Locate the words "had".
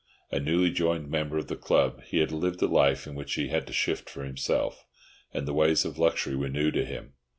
2.21-2.31, 3.49-3.67